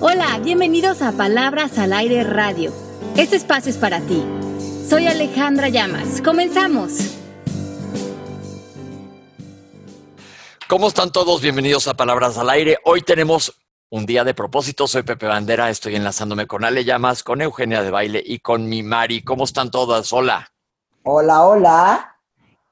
[0.00, 2.72] Hola, bienvenidos a Palabras al Aire Radio.
[3.16, 4.24] Este espacio es para ti.
[4.88, 6.22] Soy Alejandra Llamas.
[6.22, 7.18] Comenzamos.
[10.68, 11.42] ¿Cómo están todos?
[11.42, 12.78] Bienvenidos a Palabras al Aire.
[12.84, 14.86] Hoy tenemos un día de propósito.
[14.86, 15.68] Soy Pepe Bandera.
[15.68, 19.22] Estoy enlazándome con Ale Llamas, con Eugenia de Baile y con mi Mari.
[19.22, 20.12] ¿Cómo están todas?
[20.12, 20.52] Hola.
[21.02, 22.16] Hola, hola.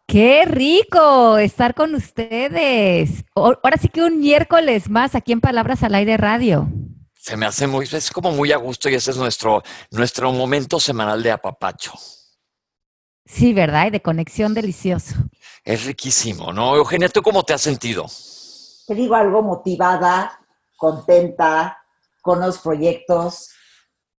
[0.06, 3.24] Qué rico estar con ustedes.
[3.34, 6.68] Ahora sí que un miércoles más aquí en Palabras al Aire Radio.
[7.26, 10.78] Se me hace muy, es como muy a gusto y ese es nuestro, nuestro momento
[10.78, 11.92] semanal de apapacho.
[13.24, 13.88] Sí, ¿verdad?
[13.88, 15.16] Y de conexión delicioso.
[15.64, 16.76] Es riquísimo, ¿no?
[16.76, 18.06] Eugenia, ¿tú cómo te has sentido?
[18.86, 20.38] Te digo algo motivada,
[20.76, 21.76] contenta,
[22.22, 23.50] con los proyectos.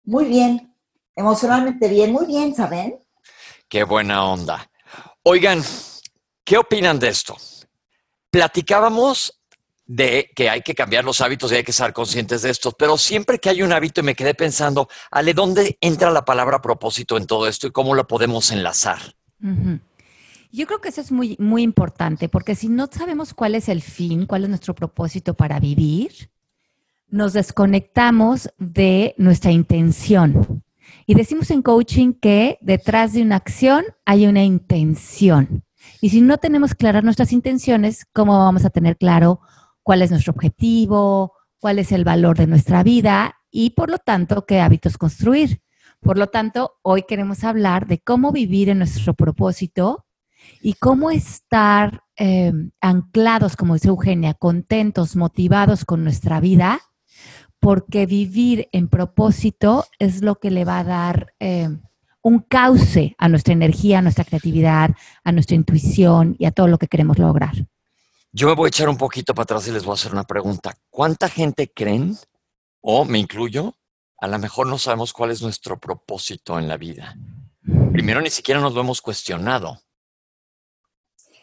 [0.03, 0.75] Muy bien,
[1.15, 2.99] emocionalmente bien, muy bien, ¿saben?
[3.69, 4.69] Qué buena onda.
[5.23, 5.63] Oigan,
[6.43, 7.37] ¿qué opinan de esto?
[8.33, 9.36] Platicábamos
[9.87, 12.99] de que hay que cambiar los hábitos y hay que estar conscientes de esto, pero
[12.99, 17.17] siempre que hay un hábito y me quedé pensando, Ale, ¿dónde entra la palabra propósito
[17.17, 18.99] en todo esto y cómo lo podemos enlazar?
[20.51, 23.83] Yo creo que eso es muy, muy importante, porque si no sabemos cuál es el
[23.83, 26.31] fin, cuál es nuestro propósito para vivir,
[27.09, 30.65] nos desconectamos de nuestra intención.
[31.07, 35.63] Y decimos en coaching que detrás de una acción hay una intención.
[36.01, 39.41] Y si no tenemos claras nuestras intenciones, ¿cómo vamos a tener claro
[39.87, 44.45] cuál es nuestro objetivo, cuál es el valor de nuestra vida y por lo tanto
[44.45, 45.63] qué hábitos construir.
[46.01, 50.05] Por lo tanto, hoy queremos hablar de cómo vivir en nuestro propósito
[50.61, 56.81] y cómo estar eh, anclados, como dice Eugenia, contentos, motivados con nuestra vida,
[57.61, 61.69] porque vivir en propósito es lo que le va a dar eh,
[62.23, 66.77] un cauce a nuestra energía, a nuestra creatividad, a nuestra intuición y a todo lo
[66.77, 67.55] que queremos lograr.
[68.39, 70.25] Yo me voy a echar un poquito para atrás y les voy a hacer una
[70.25, 70.77] pregunta.
[70.91, 72.19] ¿Cuánta gente creen,
[72.83, 73.75] o me incluyo,
[74.19, 77.17] a lo mejor no sabemos cuál es nuestro propósito en la vida?
[77.93, 79.81] Primero, ni siquiera nos lo hemos cuestionado.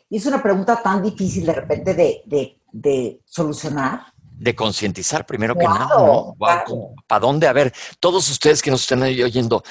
[0.07, 4.13] Y es una pregunta tan difícil de repente de, solucionar.
[4.19, 6.35] De concientizar, primero que nada, ¿no?
[6.37, 7.47] ¿Para dónde?
[7.47, 9.63] A ver, todos ustedes que nos están oyendo,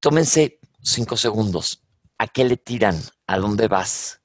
[0.00, 1.84] tómense cinco segundos.
[2.16, 2.98] ¿A qué le tiran?
[3.26, 4.23] ¿A dónde vas?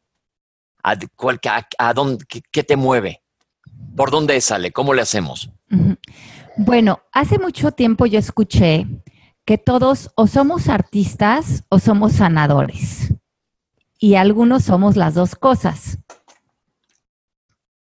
[0.83, 3.21] ¿A, dónde, qué, te mueve?
[3.95, 4.71] ¿Por dónde sale?
[4.71, 5.49] ¿Cómo le hacemos?
[6.57, 8.87] Bueno, hace mucho tiempo yo escuché
[9.45, 13.13] que todos o somos artistas o somos sanadores.
[13.97, 15.97] Y algunos somos las dos cosas.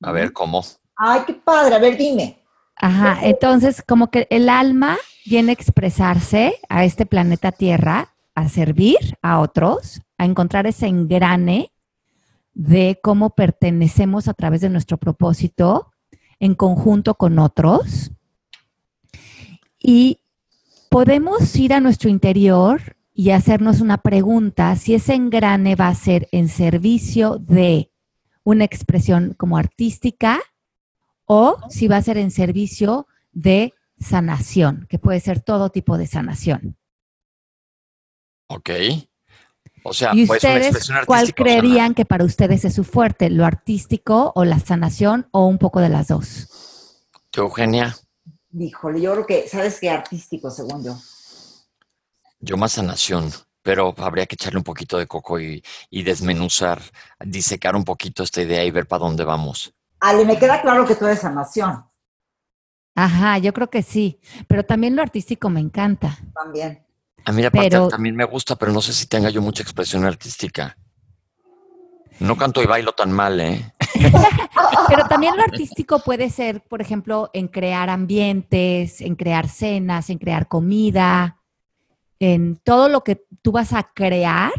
[0.02, 0.64] A ver, ¿cómo?
[0.96, 1.76] Ay, qué padre.
[1.76, 2.44] A ver, dime.
[2.76, 9.18] Ajá, entonces como que el alma viene a expresarse a este planeta Tierra, a servir
[9.22, 11.72] a otros, a encontrar ese engrane
[12.56, 15.92] de cómo pertenecemos a través de nuestro propósito
[16.40, 18.12] en conjunto con otros.
[19.78, 20.22] Y
[20.90, 26.28] podemos ir a nuestro interior y hacernos una pregunta si ese engrane va a ser
[26.32, 27.92] en servicio de
[28.44, 30.40] una expresión como artística
[31.26, 36.08] o si va a ser en servicio de sanación, que puede ser todo tipo de
[36.08, 36.78] sanación.
[38.48, 38.70] Ok.
[39.88, 43.30] O sea, ¿Y pues ustedes cuál creerían que para ustedes es su fuerte?
[43.30, 47.04] ¿Lo artístico o la sanación o un poco de las dos?
[47.30, 47.96] ¿Tú, Eugenia?
[48.58, 49.92] Híjole, yo creo que, ¿sabes qué?
[49.92, 50.98] Artístico, según yo.
[52.40, 53.32] Yo más sanación,
[53.62, 56.82] pero habría que echarle un poquito de coco y, y desmenuzar,
[57.24, 59.72] disecar un poquito esta idea y ver para dónde vamos.
[60.00, 61.86] Ale, me queda claro que tú eres sanación.
[62.96, 66.18] Ajá, yo creo que sí, pero también lo artístico me encanta.
[66.34, 66.85] También.
[67.26, 67.50] A mí la
[67.90, 70.78] también me gusta, pero no sé si tenga yo mucha expresión artística.
[72.20, 73.74] No canto y bailo tan mal, ¿eh?
[74.88, 80.18] Pero también lo artístico puede ser, por ejemplo, en crear ambientes, en crear cenas, en
[80.18, 81.42] crear comida,
[82.20, 84.54] en todo lo que tú vas a crear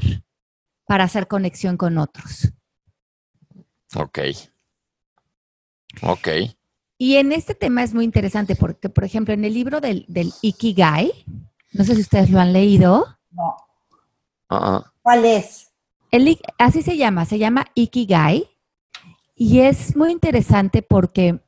[0.84, 2.52] para hacer conexión con otros.
[3.94, 4.18] Ok.
[6.02, 6.28] Ok.
[6.98, 10.32] Y en este tema es muy interesante porque, por ejemplo, en el libro del, del
[10.42, 11.12] Ikigai,
[11.76, 13.06] no sé si ustedes lo han leído.
[13.30, 13.56] No.
[14.48, 14.92] Ah.
[15.02, 15.62] ¿Cuál es?
[16.58, 18.48] así se llama, se llama Ikigai.
[19.34, 21.40] Y es muy interesante porque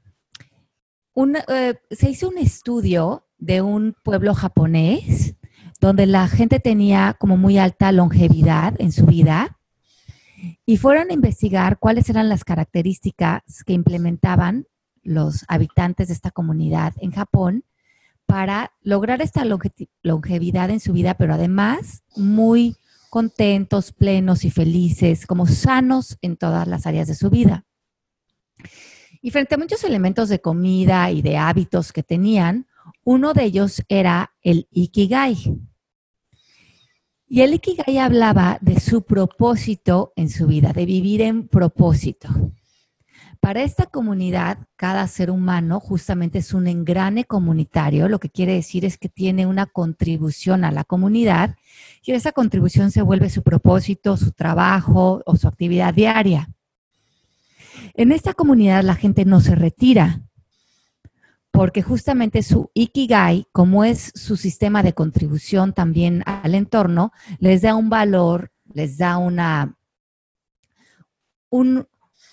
[1.49, 5.35] eh, se hizo un estudio de un pueblo japonés
[5.81, 9.59] donde la gente tenía como muy alta longevidad en su vida
[10.67, 14.67] y fueron a investigar cuáles eran las características que implementaban
[15.03, 17.65] los habitantes de esta comunidad en Japón
[18.29, 19.43] para lograr esta
[20.03, 22.77] longevidad en su vida, pero además muy
[23.09, 27.65] contentos, plenos y felices, como sanos en todas las áreas de su vida.
[29.23, 32.67] Y frente a muchos elementos de comida y de hábitos que tenían,
[33.03, 35.59] Uno de ellos era el Ikigai.
[37.27, 42.29] Y el Ikigai hablaba de su propósito en su vida, de vivir en propósito.
[43.41, 48.85] Para esta comunidad, cada ser humano justamente es un engrane comunitario, lo que quiere decir
[48.85, 51.57] es que tiene una contribución a la comunidad
[52.03, 56.49] y esa contribución se vuelve su propósito, su trabajo o su actividad diaria.
[57.95, 60.23] En esta comunidad la gente no se retira,
[61.53, 67.75] porque justamente su Ikigai, como es su sistema de contribución también al entorno, les da
[67.75, 69.77] un valor, les da una,
[71.51, 71.87] un,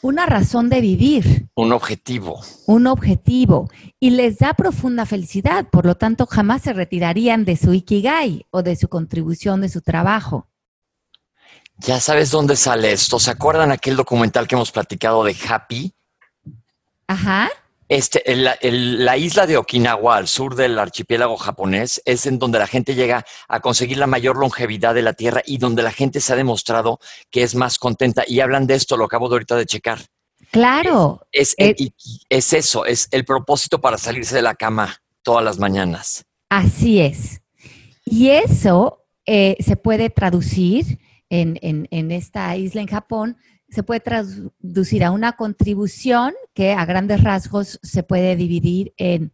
[0.06, 1.50] una razón de vivir.
[1.56, 2.40] Un objetivo.
[2.68, 3.70] Un objetivo.
[4.00, 5.68] Y les da profunda felicidad.
[5.72, 9.82] Por lo tanto, jamás se retirarían de su Ikigai o de su contribución, de su
[9.82, 10.48] trabajo.
[11.78, 13.18] Ya sabes dónde sale esto.
[13.18, 15.92] ¿Se acuerdan aquel documental que hemos platicado de Happy?
[17.08, 17.50] Ajá.
[17.88, 22.96] Este, la isla de Okinawa, al sur del archipiélago japonés, es en donde la gente
[22.96, 26.36] llega a conseguir la mayor longevidad de la Tierra y donde la gente se ha
[26.36, 27.00] demostrado
[27.30, 28.24] que es más contenta.
[28.28, 30.00] Y hablan de esto, lo acabo de ahorita de checar.
[30.52, 31.28] Claro.
[31.32, 31.92] Es, es, eh,
[32.30, 36.26] es eso, es el propósito para salirse de la cama todas las mañanas.
[36.50, 37.42] Así es.
[38.04, 41.00] Y eso eh, se puede traducir
[41.30, 43.38] en, en, en esta isla en Japón
[43.70, 49.34] se puede traducir a una contribución que a grandes rasgos se puede dividir en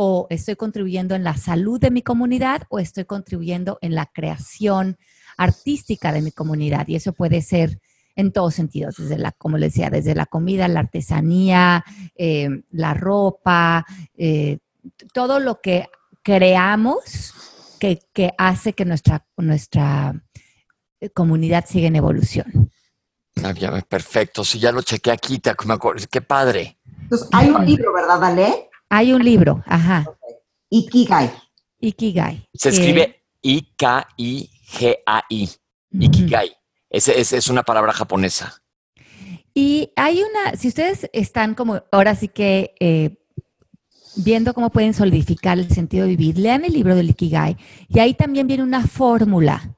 [0.00, 4.96] o estoy contribuyendo en la salud de mi comunidad o estoy contribuyendo en la creación
[5.36, 6.86] artística de mi comunidad.
[6.86, 7.80] Y eso puede ser
[8.14, 11.84] en todos sentidos, desde la, como les decía, desde la comida, la artesanía,
[12.14, 13.84] eh, la ropa,
[14.16, 14.58] eh,
[15.12, 15.88] todo lo que
[16.22, 17.34] creamos
[17.80, 20.24] que, que hace que nuestra, nuestra
[21.12, 22.70] comunidad siga en evolución.
[23.44, 23.54] Ah,
[23.88, 26.78] perfecto, si ya lo chequé aquí, te, me acuerdo, qué padre.
[27.02, 28.70] Entonces, hay un libro, ¿verdad, Ale?
[28.88, 30.04] Hay un libro, ajá.
[30.70, 31.30] Ikigai.
[31.80, 32.48] Ikigai.
[32.54, 34.48] Se escribe I-K-I-G-A-I.
[35.92, 36.56] Ikigai.
[36.90, 38.62] Es, es, una palabra japonesa.
[39.54, 43.18] Y hay una, si ustedes están como, ahora sí que eh,
[44.16, 47.56] viendo cómo pueden solidificar el sentido de vivir, lean el libro del Ikigai
[47.88, 49.76] y ahí también viene una fórmula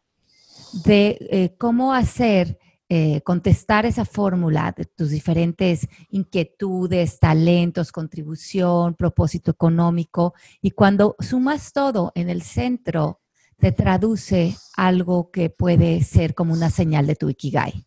[0.85, 2.60] de eh, cómo hacer
[2.93, 11.73] eh, contestar esa fórmula de tus diferentes inquietudes, talentos, contribución, propósito económico, y cuando sumas
[11.73, 13.21] todo en el centro,
[13.61, 17.87] te traduce algo que puede ser como una señal de tu Ikigai.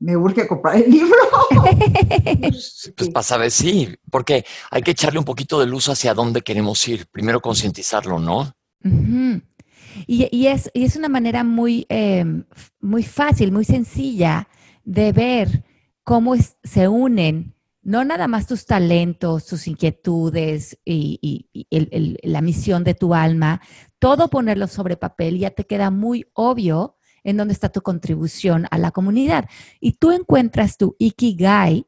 [0.00, 1.16] Me urge comprar el libro.
[2.40, 6.42] pues, pues para saber, sí, porque hay que echarle un poquito de luz hacia dónde
[6.42, 7.06] queremos ir.
[7.12, 8.52] Primero concientizarlo, ¿no?
[10.06, 12.44] Y, es, es, una manera muy, em,
[12.80, 14.48] muy fácil, muy sencilla
[14.84, 15.64] de ver
[16.04, 21.48] cómo se unen no nada más tus talentos, tus inquietudes y,
[22.22, 23.60] la misión de tu alma,
[23.98, 28.78] todo ponerlo sobre papel ya te queda muy obvio en dónde está tu contribución a
[28.78, 29.48] la comunidad.
[29.80, 31.86] Y tú encuentras tu ikigai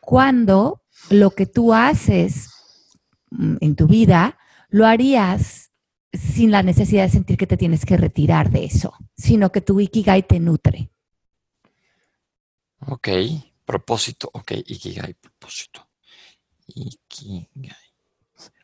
[0.00, 2.50] cuando lo que tú haces
[3.30, 4.38] mm, en tu vida
[4.68, 5.69] lo harías
[6.12, 9.80] sin la necesidad de sentir que te tienes que retirar de eso, sino que tu
[9.80, 10.90] Ikigai te nutre.
[12.86, 13.08] Ok,
[13.64, 15.86] propósito, ok, Ikigai, propósito.
[16.66, 17.76] Ikigai.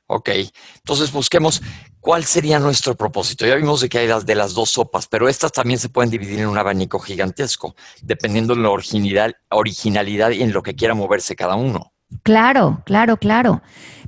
[0.09, 0.31] Ok,
[0.77, 1.61] entonces busquemos
[1.99, 3.45] cuál sería nuestro propósito.
[3.45, 6.11] Ya vimos de que hay las de las dos sopas, pero estas también se pueden
[6.11, 10.95] dividir en un abanico gigantesco, dependiendo de la originalidad, originalidad y en lo que quiera
[10.95, 11.93] moverse cada uno.
[12.23, 13.63] Claro, claro, claro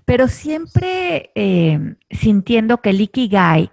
[0.08, 1.78] pero siempre eh,
[2.10, 3.70] sintiendo que el Ikigai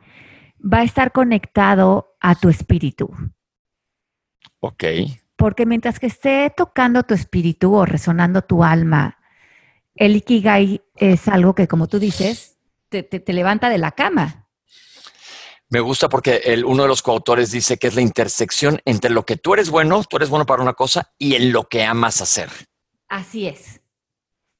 [0.61, 3.09] va a estar conectado a tu espíritu.
[4.59, 4.83] Ok.
[5.37, 9.17] Porque mientras que esté tocando tu espíritu o resonando tu alma,
[9.95, 12.57] el Ikigai es algo que, como tú dices,
[12.89, 14.49] te, levanta de la cama.
[15.69, 19.25] Me gusta porque el, uno de los coautores dice que es la intersección entre lo
[19.25, 22.19] que tú eres bueno, tú eres bueno para una cosa, y en lo que amas
[22.19, 22.49] hacer.
[23.07, 23.79] Así es.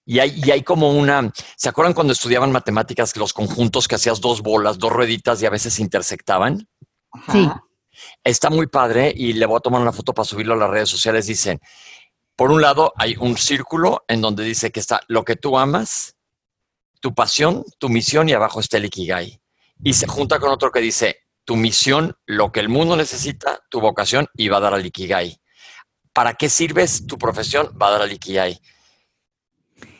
[0.05, 4.21] Y hay, y hay como una, ¿se acuerdan cuando estudiaban matemáticas los conjuntos que hacías
[4.21, 6.67] dos bolas, dos rueditas y a veces se intersectaban?
[7.31, 7.49] Sí.
[8.23, 10.89] Está muy padre y le voy a tomar una foto para subirlo a las redes
[10.89, 11.25] sociales.
[11.25, 11.59] Dicen,
[12.35, 16.15] por un lado hay un círculo en donde dice que está lo que tú amas,
[16.99, 19.41] tu pasión, tu misión y abajo está el Ikigai.
[19.83, 23.79] Y se junta con otro que dice tu misión, lo que el mundo necesita, tu
[23.79, 25.39] vocación y va a dar al Ikigai.
[26.13, 27.77] ¿Para qué sirves tu profesión?
[27.79, 28.59] Va a dar al Ikigai.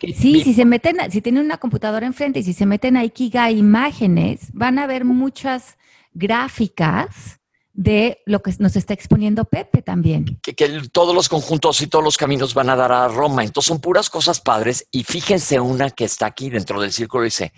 [0.02, 3.58] Sí, si se meten, si tienen una computadora enfrente y si se meten a Ikigai
[3.58, 5.78] imágenes, van a ver muchas
[6.14, 7.40] gráficas
[7.74, 10.40] de lo que nos está exponiendo Pepe también.
[10.42, 13.44] Que, que todos los conjuntos y todos los caminos van a dar a Roma.
[13.44, 14.88] Entonces son puras cosas padres.
[14.92, 17.52] Y fíjense una que está aquí dentro del círculo, dice,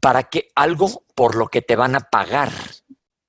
[0.00, 2.52] para que algo por lo que te van a pagar.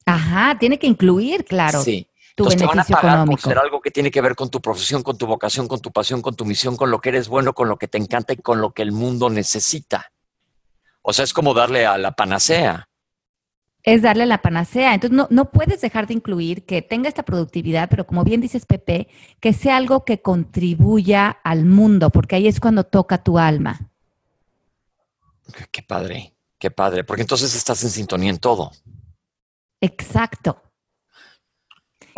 [0.05, 1.81] Ajá, tiene que incluir, claro.
[1.83, 2.07] Sí.
[2.39, 3.41] Tu Entonces te van a pagar económico.
[3.41, 5.91] por ser algo que tiene que ver con tu profesión, con tu vocación, con tu
[5.91, 8.37] pasión, con tu misión, con lo que eres bueno, con lo que te encanta y
[8.37, 10.13] con lo que el mundo necesita.
[11.01, 12.87] O sea, es como darle a la panacea.
[13.83, 14.93] es darle la panacea.
[14.93, 18.65] Entonces, no, no puedes dejar de incluir que tenga esta productividad, pero como bien dices,
[18.65, 19.09] Pepe,
[19.41, 23.91] que sea algo que contribuya al mundo, porque ahí es cuando toca tu alma.
[25.71, 27.03] Qué padre, qué padre.
[27.03, 28.71] Porque entonces estás en sintonía en todo.
[29.81, 30.61] Exacto.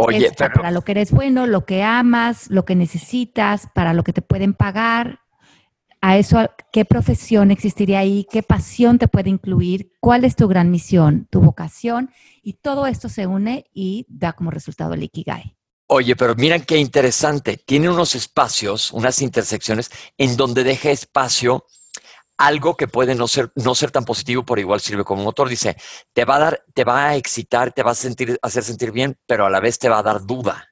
[0.05, 3.93] Oye, Es pero para lo que eres bueno, lo que amas, lo que necesitas, para
[3.93, 5.19] lo que te pueden pagar.
[6.01, 8.25] A eso, ¿qué profesión existiría ahí?
[8.31, 9.93] ¿Qué pasión te puede incluir?
[9.99, 12.09] ¿Cuál es tu gran misión, tu vocación?
[12.41, 15.55] Y todo esto se une y da como resultado el Ikigai.
[15.85, 17.57] Oye, pero miren qué interesante.
[17.57, 21.65] Tiene unos espacios, unas intersecciones en donde deja espacio
[22.45, 25.47] algo que puede no ser, no ser tan positivo, pero igual sirve como motor.
[25.47, 25.77] Dice,
[26.13, 29.17] te va a dar, te va a excitar, te va a sentir, hacer sentir bien,
[29.27, 30.69] pero a la vez te va a dar duda.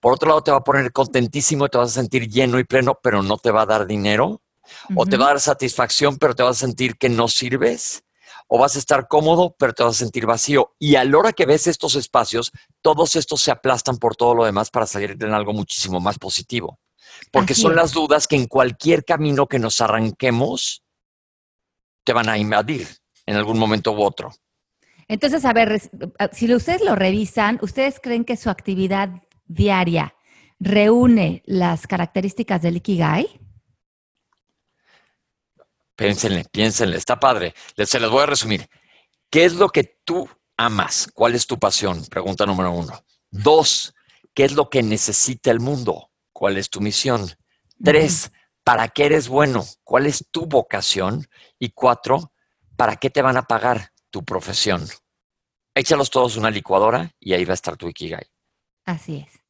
[0.00, 2.98] Por otro lado, te va a poner contentísimo, te vas a sentir lleno y pleno,
[3.02, 4.42] pero no te va a dar dinero.
[4.96, 8.02] O te va a dar satisfacción, pero te vas a sentir que no sirves.
[8.48, 10.74] O vas a estar cómodo, pero te vas a sentir vacío.
[10.78, 12.50] Y a la hora que ves estos espacios,
[12.82, 16.78] todos estos se aplastan por todo lo demás para salir en algo muchísimo más positivo.
[17.30, 17.76] Porque Así son es.
[17.76, 20.83] las dudas que en cualquier camino que nos arranquemos,
[22.04, 22.86] te van a invadir
[23.26, 24.32] en algún momento u otro.
[25.08, 25.80] Entonces, a ver,
[26.32, 29.10] si ustedes lo revisan, ¿ustedes creen que su actividad
[29.46, 30.14] diaria
[30.60, 33.40] reúne las características del Ikigai?
[35.96, 37.54] Piénsenle, piénsenle, está padre.
[37.76, 38.68] Se les voy a resumir.
[39.30, 41.08] ¿Qué es lo que tú amas?
[41.12, 42.04] ¿Cuál es tu pasión?
[42.06, 43.04] Pregunta número uno.
[43.30, 43.94] Dos,
[44.32, 46.10] ¿qué es lo que necesita el mundo?
[46.32, 47.30] ¿Cuál es tu misión?
[47.82, 48.32] Tres,
[48.64, 49.64] ¿para qué eres bueno?
[49.84, 51.26] ¿Cuál es tu vocación?
[51.58, 52.32] Y cuatro,
[52.76, 54.86] ¿para qué te van a pagar tu profesión?
[55.74, 58.26] Échalos todos una licuadora y ahí va a estar tu Ikigai.
[58.86, 59.40] Así es.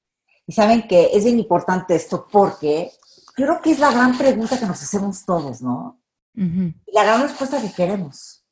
[0.47, 2.90] Y saben que es bien importante esto porque
[3.37, 6.00] yo creo que es la gran pregunta que nos hacemos todos, ¿no?
[6.37, 8.44] Y la gran respuesta que queremos.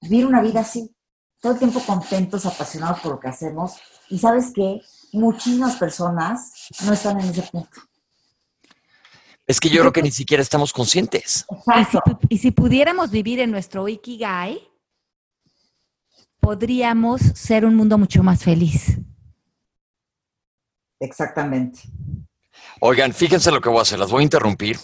[0.00, 0.92] Vivir una vida así,
[1.40, 3.76] todo el tiempo contentos, apasionados por lo que hacemos.
[4.08, 4.80] Y sabes qué?
[5.12, 7.80] Muchísimas personas no están en ese punto.
[9.46, 11.44] Es que yo creo que ni siquiera estamos conscientes.
[12.30, 14.60] Y si, y pudiéramos vivir en nuestro Ikigai,
[16.40, 18.98] podríamos ser un mundo mucho más feliz.
[21.00, 21.80] Exactamente.
[22.80, 23.98] Oigan, fíjense lo que voy a hacer.
[23.98, 24.78] Las voy a interrumpir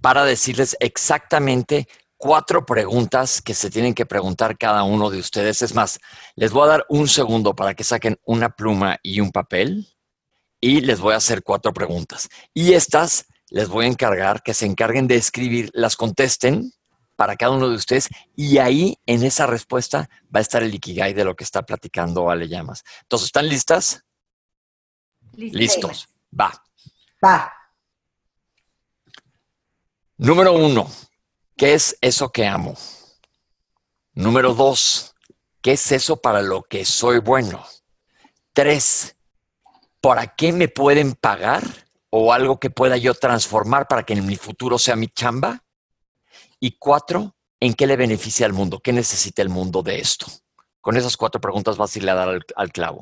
[0.00, 5.62] para decirles exactamente cuatro preguntas que se tienen que preguntar cada uno de ustedes.
[5.62, 5.98] Es más,
[6.36, 9.88] les voy a dar un segundo para que saquen una pluma y un papel
[10.60, 12.28] y les voy a hacer cuatro preguntas.
[12.54, 16.72] Y estas les voy a encargar que se encarguen de escribir, las contesten
[17.16, 21.12] para cada uno de ustedes y ahí en esa respuesta va a estar el ikigai
[21.12, 22.82] de lo que está platicando Ale Llamas.
[23.02, 24.04] Entonces, ¿están listas?
[25.34, 26.08] Listos.
[26.38, 26.50] Va.
[27.22, 27.52] Va.
[30.16, 30.90] Número uno,
[31.54, 32.74] ¿qué es eso que amo?
[34.14, 35.14] Número dos,
[35.60, 37.66] ¿qué es eso para lo que soy bueno?
[38.54, 39.14] Tres,
[40.00, 41.62] ¿para qué me pueden pagar?
[42.14, 45.64] ¿O algo que pueda yo transformar para que en mi futuro sea mi chamba?
[46.60, 48.80] Y cuatro, ¿en qué le beneficia al mundo?
[48.80, 50.26] ¿Qué necesita el mundo de esto?
[50.82, 53.00] Con esas cuatro preguntas vas a irle a dar al, al clavo.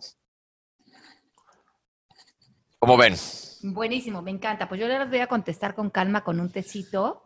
[2.79, 3.17] ¿Cómo ven?
[3.63, 4.69] Buenísimo, me encanta.
[4.69, 7.25] Pues yo les voy a contestar con calma con un tecito.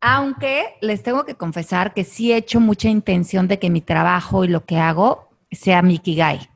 [0.00, 4.42] Aunque les tengo que confesar que sí he hecho mucha intención de que mi trabajo
[4.42, 6.50] y lo que hago sea mi Ikigai.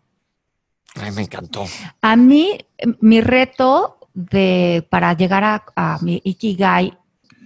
[0.95, 1.67] Ay, me encantó.
[2.01, 2.59] A mí,
[3.01, 6.99] mi reto de, para llegar a, a mi Ikigai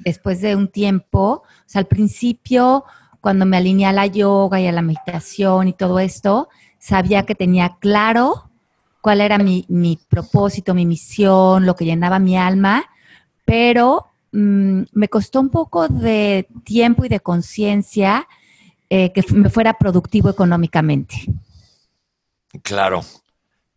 [0.05, 2.85] después de un tiempo, o sea, al principio,
[3.21, 6.49] cuando me alineé a la yoga y a la meditación y todo esto,
[6.79, 8.49] sabía que tenía claro
[9.01, 12.85] cuál era mi, mi propósito, mi misión, lo que llenaba mi alma,
[13.45, 18.29] pero mm, me costó un poco de tiempo y de conciencia
[18.89, 21.17] eh, que me fuera productivo económicamente.
[22.63, 23.03] Claro,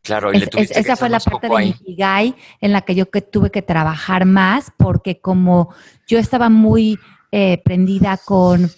[0.03, 0.33] claro.
[0.33, 1.69] Y Es- es- esa fue la parte de mi.
[1.69, 5.73] Ikigai en la que yo que tuve que trabajar más porque como
[6.07, 6.99] yo estaba muy
[7.31, 8.69] eh, prendida con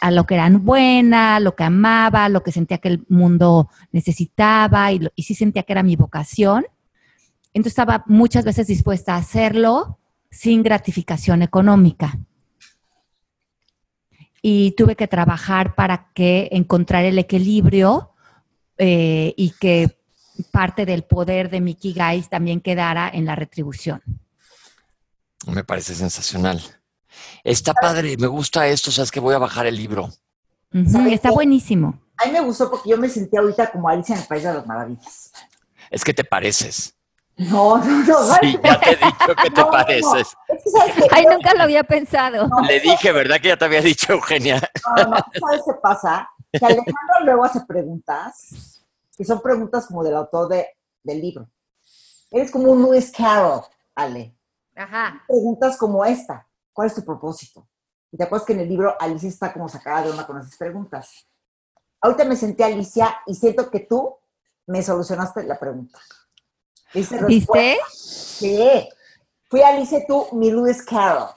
[0.00, 4.90] a lo que era buena, lo que amaba, lo que sentía que el mundo necesitaba
[4.92, 6.64] y, lo- y sí sentía que era mi vocación.
[7.52, 9.98] Entonces estaba muchas veces dispuesta a hacerlo
[10.30, 12.18] sin gratificación económica.
[14.42, 18.12] Y tuve que trabajar para que encontrar el equilibrio
[18.78, 19.98] eh, y que
[20.44, 24.02] parte del poder de Mickey Guys también quedara en la retribución.
[25.46, 26.60] Me parece sensacional.
[27.44, 30.10] Está padre, me gusta esto, sabes que voy a bajar el libro.
[30.72, 31.34] Ujú, ¿Sabes está qué?
[31.34, 31.98] buenísimo.
[32.18, 34.52] A mí me gustó porque yo me sentí ahorita como Alicia en el País de
[34.54, 35.32] las Maravillas.
[35.90, 36.94] Es que te pareces.
[37.36, 38.34] No, no, no.
[38.42, 40.04] Sí, ya te he dicho que te No, pareces.
[40.48, 40.54] no.
[40.54, 42.46] Es que sabes que Ay, nunca lo había pensado.
[42.46, 44.60] No, Le dije, ¿verdad que ya te había dicho, Eugenia?
[44.96, 46.28] No, no, ¿sabes qué pasa?
[46.52, 48.79] Que Alejandro luego hace preguntas,
[49.20, 50.66] que son preguntas como del autor de,
[51.02, 51.46] del libro.
[52.30, 53.60] Eres como un Lewis Carroll,
[53.94, 54.34] Ale.
[54.74, 55.22] Ajá.
[55.28, 56.48] Preguntas como esta.
[56.72, 57.68] ¿Cuál es tu propósito?
[58.10, 60.56] Y te acuerdas que en el libro Alicia está como sacada de una con esas
[60.56, 61.28] preguntas.
[62.00, 64.16] Ahorita me senté Alicia y siento que tú
[64.66, 65.98] me solucionaste la pregunta.
[66.94, 67.18] ¿Viste?
[67.92, 68.88] Sí.
[69.50, 71.28] Fui Alicia tú, mi Lewis Carroll.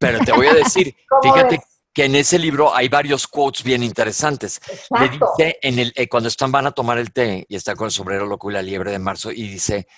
[0.00, 1.75] Pero te voy a decir, ¿Cómo fíjate ves?
[1.96, 4.60] Que en ese libro hay varios quotes bien interesantes.
[5.00, 7.86] Le dice en el, eh, cuando están, van a tomar el té y está con
[7.86, 9.88] el sombrero loco y la liebre de marzo y dice,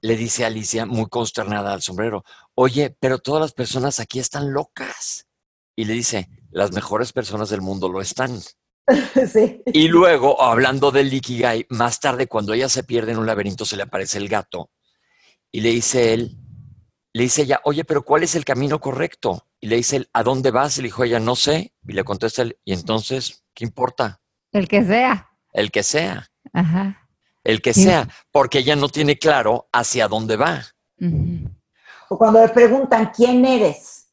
[0.00, 2.22] le dice a Alicia muy consternada al sombrero,
[2.54, 5.26] oye, pero todas las personas aquí están locas.
[5.74, 8.40] Y le dice, las mejores personas del mundo lo están.
[9.32, 9.60] sí.
[9.66, 13.76] Y luego, hablando del Ikigai, más tarde cuando ella se pierde en un laberinto se
[13.76, 14.70] le aparece el gato
[15.50, 16.36] y le dice él,
[17.12, 19.47] le dice ella, oye, pero ¿cuál es el camino correcto?
[19.60, 20.78] Y le dice él, ¿a dónde vas?
[20.78, 21.72] Y le dijo ella, no sé.
[21.86, 24.20] Y le contesta él, y entonces, ¿qué importa?
[24.52, 25.28] El que sea.
[25.52, 27.08] El que sea, Ajá.
[27.42, 27.84] el que Sí.
[27.84, 30.62] sea, porque ella no tiene claro hacia dónde va.
[32.08, 34.08] O cuando le preguntan, ¿quién eres?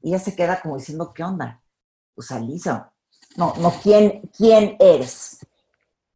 [0.00, 1.60] Y ella se queda como diciendo, ¿qué onda?
[2.14, 2.92] Pues Alisa.
[3.36, 5.38] No, no, ¿quién, quién eres?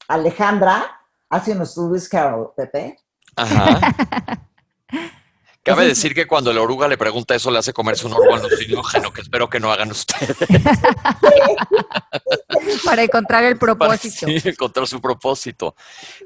[0.09, 2.99] Alejandra hace Lewis Carroll, Pepe.
[3.37, 3.81] Ajá.
[5.65, 9.13] Cabe decir que cuando la oruga le pregunta eso, le hace comerse un órgano alucinógeno,
[9.13, 10.37] que espero que no hagan ustedes
[12.85, 14.27] Para encontrar el para propósito.
[14.27, 15.75] sí, encontrar su propósito.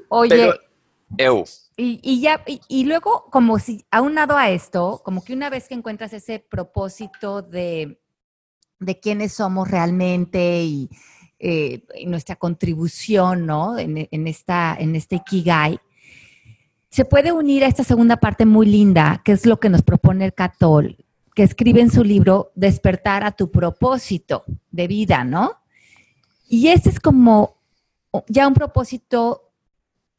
[0.09, 0.53] Oye, Pero,
[1.17, 1.45] Eu,
[1.77, 5.67] y, y ya, y, y luego, como si aunado a esto, como que una vez
[5.67, 8.01] que encuentras ese propósito de,
[8.79, 10.89] de quiénes somos realmente y,
[11.39, 13.77] eh, y nuestra contribución, ¿no?
[13.77, 15.79] En, en esta, en este Ikigai,
[16.97, 20.25] se puede unir a esta segunda parte muy linda, que es lo que nos propone
[20.25, 20.97] el Catol,
[21.35, 25.59] que escribe en su libro Despertar a tu propósito de vida, ¿no?
[26.49, 27.57] Y este es como
[28.27, 29.51] ya un propósito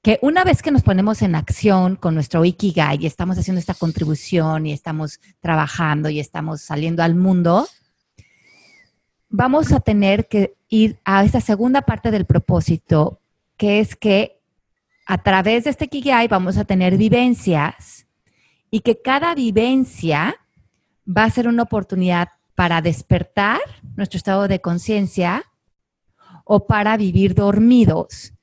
[0.02, 3.74] que una vez que nos ponemos en acción con nuestro Ikigai y estamos haciendo esta
[3.74, 7.66] contribución y estamos trabajando y estamos saliendo al mundo,
[9.28, 13.18] vamos a tener que ir a esta segunda parte del propósito,
[13.56, 14.38] que es que
[15.11, 18.07] a través de este Ikigai vamos a tener vivencias
[18.71, 20.37] y que cada vivencia
[21.07, 23.61] va a ser una oportunidad para despertar
[23.97, 25.44] nuestro estado de conciencia
[26.44, 28.35] o para vivir dormidos.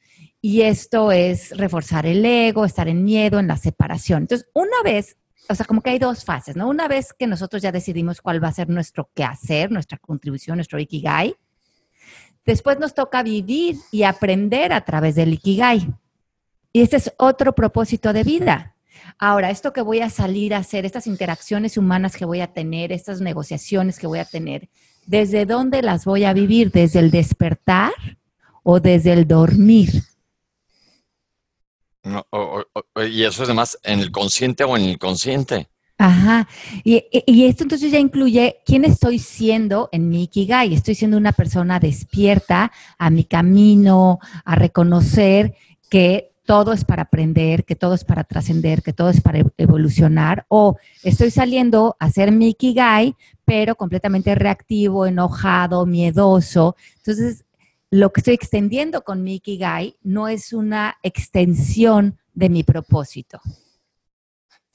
[0.41, 4.23] Y esto es reforzar el ego, estar en miedo, en la separación.
[4.23, 6.67] Entonces, una vez, o sea, como que hay dos fases, ¿no?
[6.67, 10.79] Una vez que nosotros ya decidimos cuál va a ser nuestro quehacer, nuestra contribución, nuestro
[10.79, 11.35] Ikigai,
[12.43, 15.93] después nos toca vivir y aprender a través del Ikigai.
[16.75, 18.75] Y este es otro propósito de vida.
[19.17, 22.91] Ahora, esto que voy a salir a hacer, estas interacciones humanas que voy a tener,
[22.91, 24.67] estas negociaciones que voy a tener,
[25.05, 26.71] ¿desde dónde las voy a vivir?
[26.71, 27.93] ¿Desde el despertar
[28.61, 30.03] o desde el dormir?
[32.03, 35.69] no, o- o- o- y eso es además en el consciente o en el inconsciente.
[35.97, 36.45] Ajá.
[36.83, 40.73] Y, y- y esto entonces ya incluye quién estoy siendo en mi Ikigai.
[40.73, 45.55] Estoy siendo una persona despierta a mi camino, a reconocer
[45.89, 49.53] que todo es para aprender, que todo es para trascender, que todo es para ev-
[49.57, 50.45] evolucionar.
[50.47, 56.75] O estoy saliendo a hacer mi Ikigai, pero completamente reactivo, enojado, miedoso.
[56.97, 57.45] Entonces,
[57.89, 63.39] lo que estoy extendiendo con mi Ikigai no es una extensión de mi propósito.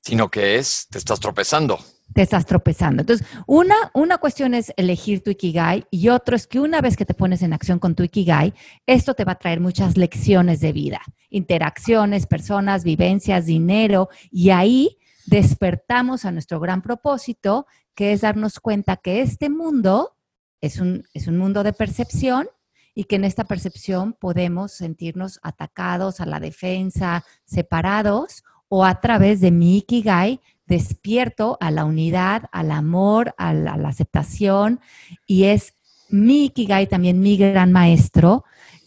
[0.02, 1.78] sino que es, te estás tropezando.
[2.12, 3.02] Te estás tropezando.
[3.02, 7.06] Entonces, una, una cuestión es elegir tu Ikigai y otro es que una vez que
[7.06, 8.54] te pones en acción con tu Ikigai,
[8.86, 14.98] esto te va a traer muchas lecciones de vida, interacciones, personas, vivencias, dinero y ahí
[15.26, 20.16] despertamos a nuestro gran propósito, que es darnos cuenta que este mundo
[20.60, 22.48] es un, es un mundo de percepción
[22.94, 29.40] y que en esta percepción podemos sentirnos atacados a la defensa, separados o a través
[29.40, 30.40] de mi Ikigai
[30.70, 34.80] despierto a la unidad, al amor, a la, aceptación
[35.26, 35.74] y es
[36.09, 38.44] mi Ikigai también mi gran maestro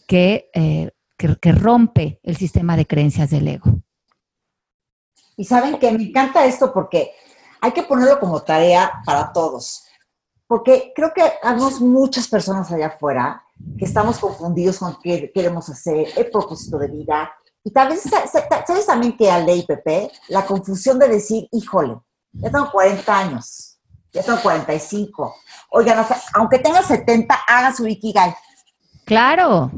[0.08, 3.70] que, eh, que, que rompe el sistema de creencias del ego.
[5.36, 7.12] Y saben que me encanta esto porque
[7.60, 9.84] hay que ponerlo como tarea para todos.
[10.46, 13.42] Porque creo que hay muchas personas allá afuera
[13.78, 17.32] que estamos confundidos con qué queremos hacer, el propósito de vida.
[17.66, 18.02] Y tal vez,
[18.66, 20.12] ¿sabes también que a ley, Pepe?
[20.28, 21.96] La confusión de decir, híjole,
[22.32, 23.78] ya tengo 40 años,
[24.12, 25.34] ya tengo 45.
[25.70, 28.36] Oigan, aunque tenga 70, haga su Ikigai.
[29.06, 29.70] Claro.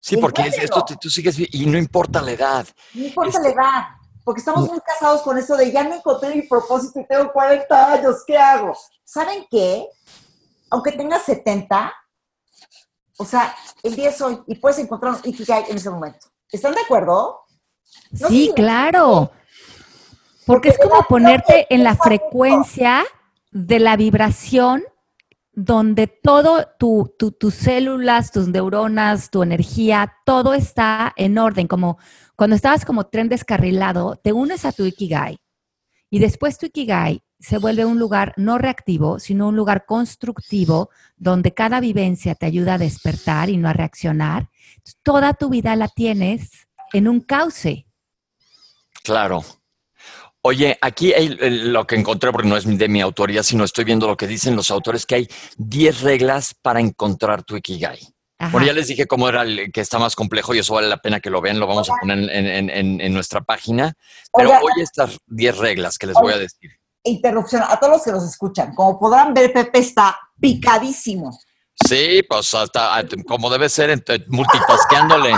[0.00, 2.66] Sí, porque esto tú sigues y no importa la edad.
[2.94, 3.84] No importa la edad,
[4.24, 7.92] porque estamos muy casados con eso de ya no encontré mi propósito y tengo 40
[7.92, 8.76] años, ¿qué hago?
[9.04, 9.86] ¿Saben qué?
[10.70, 11.92] Aunque tengas 70,
[13.18, 16.28] o sea, el día es hoy y puedes encontrar un Ikigai en ese momento.
[16.50, 17.40] ¿Están de acuerdo?
[18.12, 19.30] sí, claro.
[20.46, 23.04] Porque, es como ponerte en la frecuencia
[23.52, 24.82] de la vibración
[25.52, 31.98] donde todo tu, tus células, tus neuronas, tu energía, todo está en orden, como
[32.36, 35.38] cuando estabas como tren descarrilado, te unes a tu Ikigai
[36.10, 41.52] y después tu Ikigai se vuelve un lugar no reactivo, sino un lugar constructivo donde
[41.52, 44.48] cada vivencia te ayuda a despertar y no a reaccionar.
[45.02, 47.86] Toda tu vida la tienes en un cauce.
[49.02, 49.44] Claro,
[50.44, 54.08] Oye, aquí hay lo que encontré, porque no es de mi autoría, sino estoy viendo
[54.08, 58.00] lo que dicen los autores, que hay 10 reglas para encontrar tu Ikigai.
[58.50, 60.96] Bueno, ya les dije cómo era el que está más complejo y eso vale la
[60.96, 63.94] pena que lo vean, lo vamos a poner en, nuestra página.
[64.36, 66.72] Pero hoy estas 10 reglas que les voy a decir.
[67.04, 71.36] Interrupción, a todos los que nos escuchan, como podrán ver, Pepe está picadísimo.
[71.88, 75.32] Sí, pues hasta como debe ser, multitasqueándole.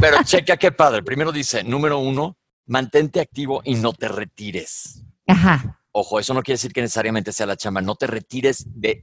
[0.00, 1.02] Pero checa qué padre.
[1.02, 2.36] Primero dice, número uno,
[2.66, 5.02] mantente activo y no te retires.
[5.26, 5.80] Ajá.
[5.92, 7.80] Ojo, eso no quiere decir que necesariamente sea la chamba.
[7.80, 9.02] No te retires de,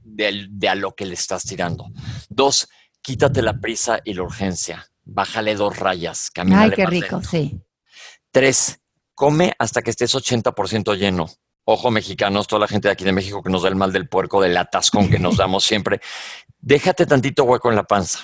[0.68, 1.88] a lo que le estás tirando.
[2.28, 2.68] Dos,
[3.02, 4.86] quítate la prisa y la urgencia.
[5.04, 6.30] Bájale dos rayas.
[6.30, 7.60] Camina Ay, qué rico, sí.
[8.30, 8.80] Tres,
[9.14, 11.26] come hasta que estés 80% lleno.
[11.66, 14.08] Ojo, mexicanos, toda la gente de aquí de México que nos da el mal del
[14.08, 16.00] puerco, del atascón que nos damos siempre.
[16.58, 18.20] Déjate tantito hueco en la panza.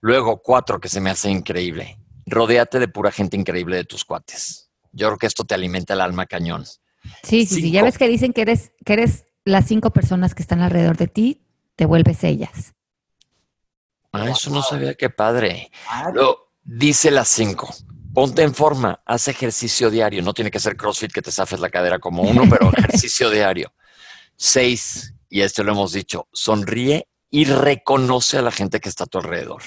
[0.00, 4.68] Luego, cuatro, que se me hace increíble rodéate de pura gente increíble de tus cuates.
[4.92, 6.64] Yo creo que esto te alimenta el alma cañón.
[7.22, 7.70] Sí, sí, sí.
[7.70, 11.06] Ya ves que dicen que eres, que eres las cinco personas que están alrededor de
[11.06, 11.42] ti,
[11.76, 12.74] te vuelves ellas.
[14.12, 15.70] Ah, eso no sabía qué padre.
[16.14, 17.72] Lo, dice las cinco.
[18.16, 20.22] Ponte en forma, haz ejercicio diario.
[20.22, 23.74] No tiene que ser CrossFit que te zafes la cadera como uno, pero ejercicio diario.
[24.34, 29.06] Seis, y esto lo hemos dicho, sonríe y reconoce a la gente que está a
[29.06, 29.62] tu alrededor.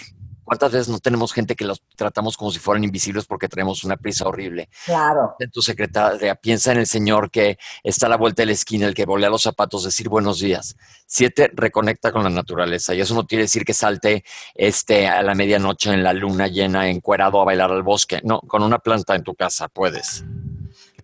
[0.49, 3.97] ¿Cuántas veces no tenemos gente que los tratamos como si fueran invisibles porque traemos una
[3.97, 4.67] prisa horrible?
[4.83, 5.35] Claro.
[5.37, 8.87] En tu secretaria, piensa en el señor que está a la vuelta de la esquina,
[8.87, 10.75] el que volea los zapatos, decir buenos días.
[11.05, 12.95] Siete, reconecta con la naturaleza.
[12.95, 14.23] Y eso no quiere decir que salte
[14.55, 18.19] este, a la medianoche en la luna llena, encuerado a bailar al bosque.
[18.23, 20.23] No, con una planta en tu casa puedes.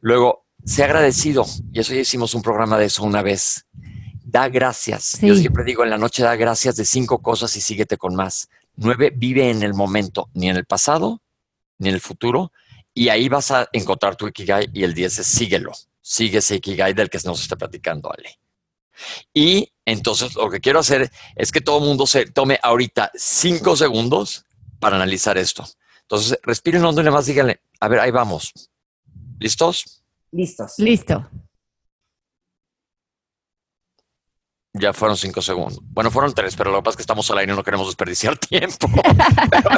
[0.02, 1.46] Luego, sé agradecido.
[1.72, 3.68] Y eso ya hicimos un programa de eso una vez.
[4.24, 5.20] Da gracias.
[5.22, 8.50] Yo siempre digo, en la noche da gracias de cinco cosas y síguete con más.
[8.78, 11.22] Nueve, vive en el momento, ni en el pasado,
[11.78, 12.52] ni en el futuro,
[12.94, 16.94] y ahí vas a encontrar tu Ikigai y el 10 es síguelo, sigue ese Ikigai
[16.94, 18.40] del que nos está platicando Ale.
[19.34, 23.76] Y entonces lo que quiero hacer es que todo el mundo se tome ahorita cinco
[23.76, 24.46] segundos
[24.80, 25.66] para analizar esto.
[26.02, 28.54] Entonces, respiren hondo y nada más díganle, a ver, ahí vamos.
[29.40, 30.04] ¿Listos?
[30.32, 30.76] Listos.
[30.78, 31.30] Listo.
[34.78, 35.80] Ya fueron cinco segundos.
[35.82, 37.88] Bueno, fueron tres, pero lo que pasa es que estamos al aire y no queremos
[37.88, 38.88] desperdiciar tiempo.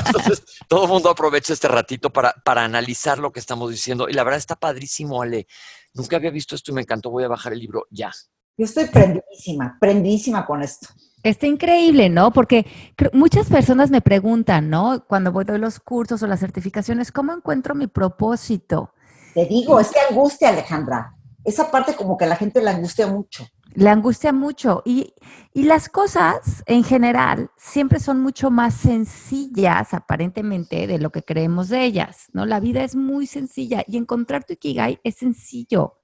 [0.05, 4.09] entonces, todo el mundo aprovecha este ratito para, para analizar lo que estamos diciendo.
[4.09, 5.45] Y la verdad está padrísimo, Ale.
[5.93, 7.11] Nunca había visto esto y me encantó.
[7.11, 8.11] Voy a bajar el libro ya.
[8.57, 10.87] Yo estoy prendidísima, prendidísima con esto.
[11.21, 12.33] Está increíble, ¿no?
[12.33, 12.65] Porque
[13.13, 15.05] muchas personas me preguntan, ¿no?
[15.07, 18.93] Cuando voy a los cursos o las certificaciones, ¿cómo encuentro mi propósito?
[19.35, 21.13] Te digo, es que angustia, Alejandra.
[21.43, 24.81] Esa parte como que a la gente le angustia mucho le angustia mucho.
[24.85, 25.13] Y,
[25.53, 31.83] las cosas en general siempre son mucho más sencillas, aparentemente, de lo que creemos de
[31.83, 32.45] ellas, ¿no?
[32.45, 35.99] La vida es muy sencilla y encontrar tu Ikigai es sencillo.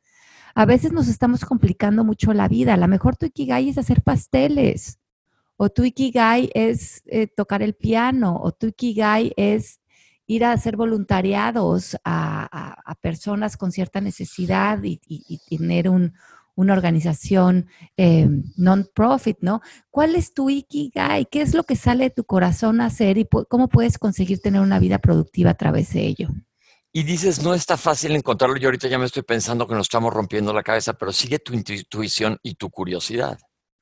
[0.54, 2.76] A veces nos estamos complicando mucho la vida.
[2.76, 5.00] A lo mejor tu Ikigai es hacer pasteles,
[5.58, 9.80] o tu Ikigai es eh, tocar el piano, o tu Ikigai es
[10.28, 16.14] ir a hacer voluntariados a, personas con cierta necesidad y tener un,
[16.56, 19.62] una organización eh, non-profit, ¿no?
[19.90, 21.28] ¿Cuál es tu Ikigai?
[21.32, 24.62] ¿Qué es lo que sale de tu corazón a hacer y cómo puedes conseguir tener
[24.62, 26.30] una vida productiva a través de ello?
[26.92, 28.56] Y dices, no está fácil encontrarlo.
[28.58, 31.54] Yo ahorita ya me estoy pensando que nos estamos rompiendo la cabeza, pero sigue tu
[31.54, 33.40] intuición y tu curiosidad.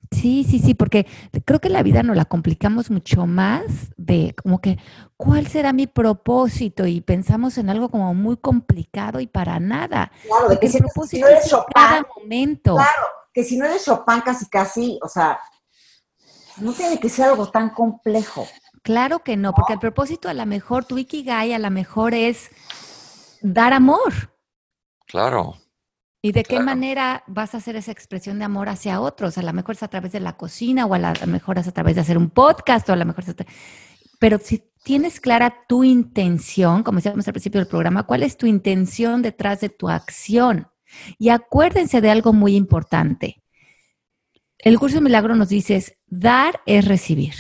[0.10, 1.08] Sí, sí, sí, porque
[1.46, 3.64] creo que la vida nos la complicamos mucho más
[3.96, 4.78] de como que,
[5.16, 6.86] ¿cuál será mi propósito?
[6.86, 10.12] Y pensamos en algo como muy complicado y para nada.
[10.24, 10.80] Claro, de que si,
[11.20, 12.76] no eres Chopin, cada momento.
[12.76, 15.40] Claro, que si no eres Chopin casi casi, o sea,
[16.58, 18.46] No tiene que ser algo tan complejo.
[18.84, 22.50] Claro que no, porque el propósito a lo mejor, tu Ikigai a lo mejor es
[23.42, 24.34] dar amor.
[25.06, 25.61] Claro.
[26.24, 26.66] ¿Y de qué Claro.
[26.66, 29.38] manera vas a hacer esa expresión de amor hacia otros?
[29.38, 31.72] A lo mejor es a través de la cocina o a lo mejor es a
[31.72, 33.36] través de hacer un podcast o a lo mejor es a
[34.20, 38.46] Pero si tienes clara tu intención, como decíamos al principio del programa, ¿cuál es tu
[38.46, 40.68] intención detrás de tu acción?
[41.18, 43.42] Y acuérdense de algo muy importante.
[44.60, 47.34] El curso de milagro nos dice, dar es recibir.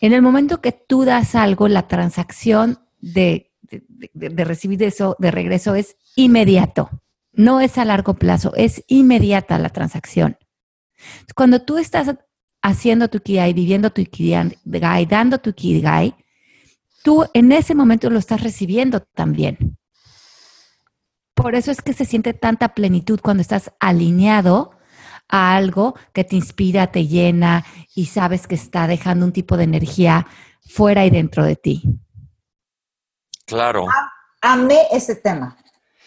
[0.00, 5.16] En el momento que tú das algo, la transacción de, de- de- de recibir eso
[5.18, 6.88] de regreso es inmediato.
[7.36, 10.38] No es a largo plazo, es inmediata la transacción.
[11.34, 12.16] Cuando tú estás
[12.62, 16.16] haciendo tu Ikigai, viviendo tu Ikigai, dando tu Ikigai,
[17.04, 19.78] tú en ese momento lo estás recibiendo también.
[21.34, 24.72] Por eso es que se siente tanta plenitud cuando estás alineado
[25.28, 29.64] a algo que te inspira, te llena y sabes que está dejando un tipo de
[29.64, 30.26] energía
[30.66, 31.82] fuera y dentro de ti.
[33.44, 33.86] Claro.
[34.40, 35.56] Amé ese tema.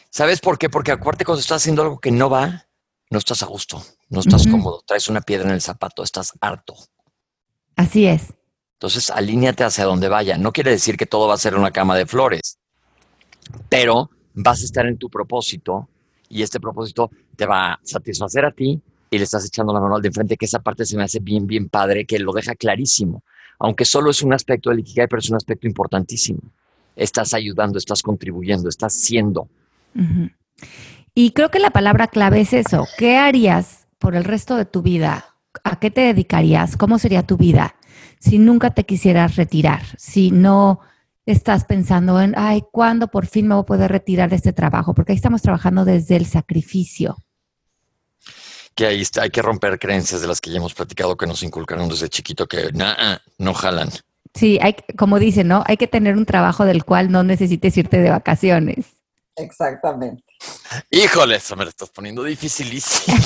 [0.10, 0.70] ¿Sabes por qué?
[0.70, 2.68] Porque acuérdate cuando estás haciendo algo que no va,
[3.10, 6.76] no estás a gusto, no estás cómodo, traes una piedra en el zapato, estás harto.
[7.76, 8.34] Así es.
[8.74, 10.38] Entonces, alíñate hacia donde vaya.
[10.38, 12.58] No quiere decir que todo va a ser una cama de flores,
[13.68, 15.90] pero vas a estar en tu propósito
[16.30, 19.96] y este propósito te va a satisfacer a ti y le estás echando la mano
[19.96, 22.56] al de enfrente, que esa parte se me hace bien, bien padre, que lo deja
[22.56, 23.24] clarísimo.
[23.60, 26.40] Aunque solo es un aspecto del Ikigai, pero es un aspecto importantísimo.
[26.96, 29.50] Estás ayudando, estás contribuyendo, estás siendo.
[31.14, 32.88] Y creo que la palabra clave es eso.
[32.98, 35.36] ¿Qué harías por el resto de tu vida?
[35.64, 36.78] ¿A qué te dedicarías?
[36.78, 37.76] ¿Cómo sería tu vida
[38.20, 39.82] si nunca te quisieras retirar?
[39.98, 40.80] Si no
[41.26, 44.94] estás pensando en, ay, ¿cuándo por fin me voy a poder retirar de este trabajo?
[44.94, 47.18] Porque ahí estamos trabajando desde el sacrificio.
[48.76, 51.44] Que ahí está, hay que romper creencias de las que ya hemos platicado que nos
[51.44, 53.90] inculcaron desde chiquito que nah, no jalan.
[54.34, 55.64] Sí, hay, como dicen, ¿no?
[55.66, 58.99] Hay que tener un trabajo del cual no necesites irte de vacaciones.
[59.40, 60.24] Exactamente.
[60.90, 63.18] Híjole, eso me lo estás poniendo dificilísimo.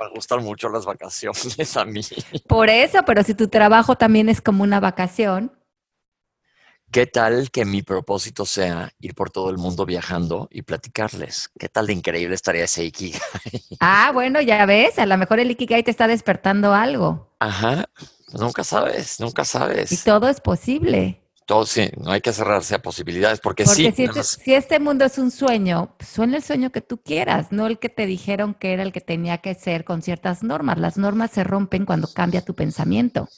[0.00, 2.00] Va a gustar mucho las vacaciones a mí.
[2.48, 5.52] Por eso, pero si tu trabajo también es como una vacación,
[6.90, 11.50] ¿Qué tal que mi propósito sea ir por todo el mundo viajando y platicarles?
[11.58, 13.20] ¿Qué tal de increíble estaría ese Ikigai?
[13.80, 17.86] ah, bueno, ya ves, a lo mejor el Ikigai te está despertando algo Ajá,
[18.32, 20.04] nunca sabes, nunca y sabes.
[20.04, 21.20] todo es posible.
[21.46, 24.54] Todo sí, no hay que cerrarse a posibilidades porque, Porque sí, si, este, más- si
[24.54, 27.88] este mundo es un sueño, pues suena el sueño que tú quieras, no el que
[27.88, 30.78] te dijeron que era el que tenía que ser con ciertas normas.
[30.78, 33.28] Las normas se rompen cuando cambia tu pensamiento.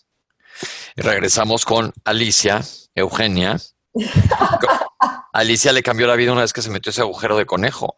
[0.97, 2.62] Y regresamos con Alicia,
[2.94, 3.59] Eugenia.
[5.33, 7.94] Alicia le cambió la vida una vez que se metió ese agujero de conejo.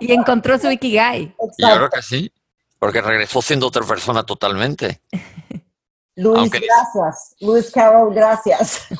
[0.00, 1.22] Y encontró su Ikigai.
[1.22, 1.76] Y yo Exacto.
[1.76, 2.32] creo que sí,
[2.80, 5.00] porque regresó siendo otra persona totalmente.
[6.16, 7.34] Luis, Aunque- gracias.
[7.40, 8.82] Luis Carroll, gracias.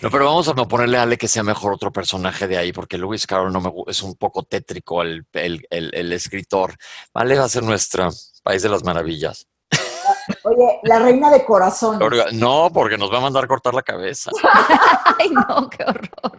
[0.00, 2.72] No, pero vamos a no ponerle a Ale que sea mejor otro personaje de ahí,
[2.72, 6.74] porque Lewis Carroll no me, es un poco tétrico el, el- el- el escritor.
[7.12, 8.08] Vale, va a ser nuestra
[8.42, 9.46] País de las Maravillas.
[10.44, 11.98] Oye, la reina de corazón.
[12.32, 14.30] No, porque nos va a mandar cortar la cabeza.
[15.18, 16.38] Ay, no, qué horror.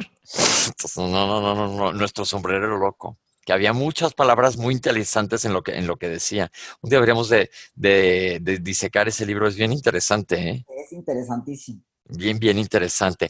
[0.68, 3.20] Entonces, no, no, no, no, no, nuestro sombrerero loco.
[3.46, 6.52] Que había muchas palabras muy interesantes en lo que, en lo que decía.
[6.82, 10.66] Un día deberíamos de, de- de disecar ese libro, es bien interesante, ¿eh?
[10.84, 11.82] Es interesantísimo.
[12.06, 13.30] Bien, bien interesante.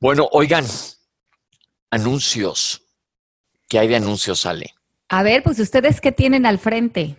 [0.00, 0.64] Bueno, oigan,
[1.90, 2.82] anuncios.
[3.68, 4.74] ¿Qué hay de anuncios, Ale?
[5.08, 7.16] A ver, pues ustedes qué tienen al frente.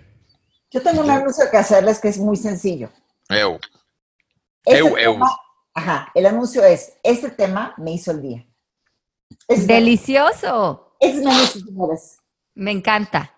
[0.71, 2.89] Yo tengo un anuncio que hacerles que es muy sencillo.
[3.29, 3.59] Eu.
[4.65, 5.19] Este Eu, eu.
[5.73, 8.45] ajá, el anuncio es, este tema me hizo el día.
[9.47, 10.84] Es Delicioso.
[11.05, 12.17] Ese es mi anuncio, señores.
[12.55, 13.31] Me encanta.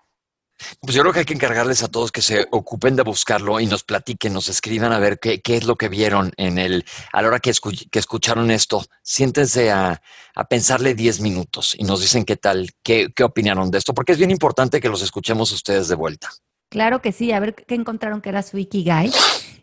[0.81, 3.67] Pues yo creo que hay que encargarles a todos que se ocupen de buscarlo y
[3.67, 7.21] nos platiquen, nos escriban a ver qué, qué es lo que vieron en el, a
[7.21, 8.83] la hora que, escu- que escucharon esto.
[9.03, 10.01] Siéntense a,
[10.33, 14.13] a pensarle 10 minutos y nos dicen qué tal, qué, qué opinaron de esto, porque
[14.13, 16.29] es bien importante que los escuchemos ustedes de vuelta.
[16.71, 19.11] Claro que sí, a ver qué encontraron que era su Ikigai.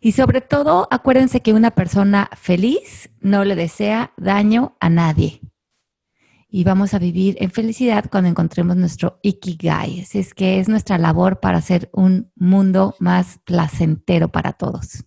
[0.01, 5.41] Y sobre todo, acuérdense que una persona feliz no le desea daño a nadie.
[6.57, 10.03] Y vamos a vivir en felicidad cuando encontremos nuestro Ikigai.
[10.03, 15.03] Así es que es nuestra labor para hacer un mundo más placentero para todos.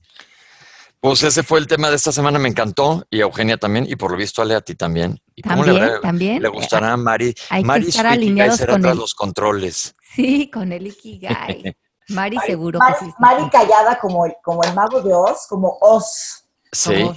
[0.99, 3.95] Pues ese fue el tema de esta semana, me encantó, y a Eugenia también, y
[3.95, 5.21] por lo visto Ale a ti también.
[5.35, 6.41] ¿Y cómo le, También, habrá- también.
[6.41, 7.33] le gustará a Mari?
[7.49, 9.95] Hay que Mari estar su Ikigai alineados con el- los controles.
[10.15, 11.77] Sí, con el Ikigai.
[12.09, 13.11] Mari seguro Mari, que sí.
[13.19, 16.43] Mari callada como el, como el mago de Oz, como Oz.
[16.73, 17.09] Sí,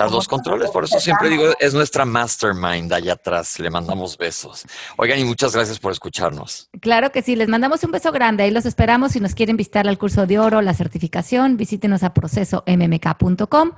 [0.00, 3.58] Tras los controles, por eso siempre digo, es nuestra mastermind allá atrás.
[3.58, 4.64] Le mandamos besos.
[4.96, 6.70] Oigan, y muchas gracias por escucharnos.
[6.80, 8.44] Claro que sí, les mandamos un beso grande.
[8.44, 9.12] Ahí los esperamos.
[9.12, 13.72] Si nos quieren visitar al curso de oro, la certificación, visítenos a procesommk.com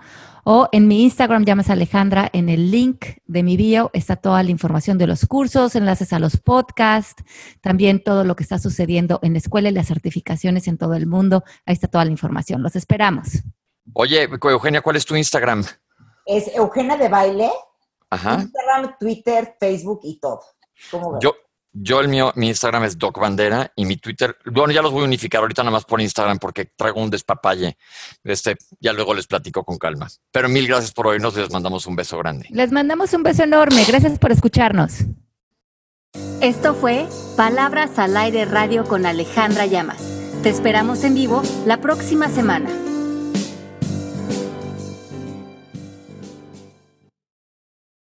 [0.44, 4.50] o en mi Instagram, llamas Alejandra, en el link de mi bio está toda la
[4.52, 7.24] información de los cursos, enlaces a los podcasts,
[7.60, 11.08] también todo lo que está sucediendo en la escuela y las certificaciones en todo el
[11.08, 11.42] mundo.
[11.66, 12.62] Ahí está toda la información.
[12.62, 13.42] Los esperamos.
[13.92, 15.64] Oye, Eugenia, ¿cuál es tu Instagram?
[16.26, 17.50] Es Eugenia de Baile.
[18.10, 18.34] Ajá.
[18.34, 20.42] Instagram, Twitter, Facebook y todo.
[20.90, 21.20] ¿Cómo ves?
[21.22, 21.34] Yo,
[21.72, 25.02] yo el mío, mi Instagram es Doc Bandera y mi Twitter, bueno, ya los voy
[25.02, 27.78] a unificar ahorita nada más por Instagram porque traigo un despapalle.
[28.22, 30.08] Este, ya luego les platico con calma.
[30.30, 32.46] Pero mil gracias por oírnos y les mandamos un beso grande.
[32.50, 33.84] Les mandamos un beso enorme.
[33.86, 35.04] Gracias por escucharnos.
[36.42, 37.06] Esto fue
[37.36, 40.02] Palabras al Aire Radio con Alejandra Llamas.
[40.42, 42.68] Te esperamos en vivo la próxima semana.